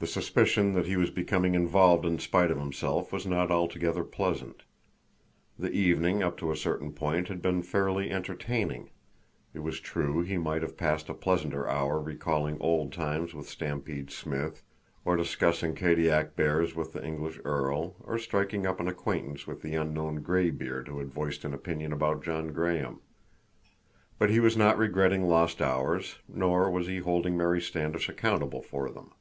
The 0.00 0.06
suspicion 0.06 0.72
that 0.72 0.86
he 0.86 0.96
was 0.96 1.10
becoming 1.10 1.54
involved 1.54 2.06
in 2.06 2.18
spite 2.20 2.50
of 2.50 2.56
himself 2.58 3.12
was 3.12 3.26
not 3.26 3.50
altogether 3.50 4.02
pleasant. 4.02 4.62
The 5.58 5.70
evening, 5.72 6.22
up 6.22 6.38
to 6.38 6.50
a 6.50 6.56
certain 6.56 6.94
point, 6.94 7.28
had 7.28 7.42
been 7.42 7.60
fairly 7.62 8.10
entertaining. 8.10 8.88
It 9.52 9.58
was 9.58 9.78
true 9.78 10.22
he 10.22 10.38
might 10.38 10.62
have 10.62 10.78
passed 10.78 11.10
a 11.10 11.14
pleasanter 11.14 11.68
hour 11.68 12.00
recalling 12.00 12.56
old 12.62 12.94
times 12.94 13.34
with 13.34 13.46
Stampede 13.46 14.10
Smith, 14.10 14.62
or 15.04 15.18
discussing 15.18 15.74
Kadiak 15.74 16.34
bears 16.34 16.74
with 16.74 16.94
the 16.94 17.04
English 17.04 17.38
earl, 17.44 17.96
or 18.02 18.16
striking 18.16 18.64
up 18.66 18.80
an 18.80 18.88
acquaintance 18.88 19.46
with 19.46 19.60
the 19.60 19.74
unknown 19.74 20.22
graybeard 20.22 20.88
who 20.88 20.98
had 20.98 21.12
voiced 21.12 21.44
an 21.44 21.52
opinion 21.52 21.92
about 21.92 22.22
John 22.24 22.54
Graham. 22.54 23.02
But 24.18 24.30
he 24.30 24.40
was 24.40 24.56
not 24.56 24.78
regretting 24.78 25.28
lost 25.28 25.60
hours, 25.60 26.20
nor 26.26 26.70
was 26.70 26.86
he 26.86 27.00
holding 27.00 27.36
Mary 27.36 27.60
Standish 27.60 28.08
accountable 28.08 28.62
for 28.62 28.88
them. 28.90 29.12